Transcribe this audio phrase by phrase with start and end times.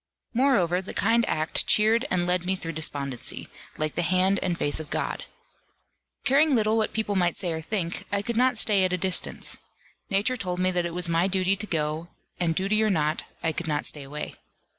[0.33, 4.79] Moreover the kind act cheered and led me through despondency, like the hand and face
[4.79, 5.25] of God.
[6.25, 9.59] Caring little what people might say or think, I could not stay at a distance.
[10.09, 12.07] Nature told me that it was my duty to go,
[12.39, 14.33] and duty or not, I could not stay away.